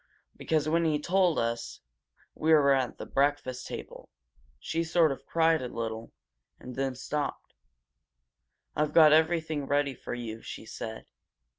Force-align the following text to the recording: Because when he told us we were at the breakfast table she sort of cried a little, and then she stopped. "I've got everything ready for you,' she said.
Because 0.35 0.67
when 0.67 0.83
he 0.83 0.97
told 0.99 1.37
us 1.37 1.81
we 2.33 2.51
were 2.53 2.73
at 2.73 2.97
the 2.97 3.05
breakfast 3.05 3.67
table 3.67 4.09
she 4.59 4.83
sort 4.83 5.11
of 5.11 5.27
cried 5.27 5.61
a 5.61 5.67
little, 5.67 6.11
and 6.59 6.73
then 6.75 6.93
she 6.95 7.01
stopped. 7.01 7.53
"I've 8.75 8.93
got 8.93 9.13
everything 9.13 9.67
ready 9.67 9.93
for 9.93 10.15
you,' 10.15 10.41
she 10.41 10.65
said. 10.65 11.05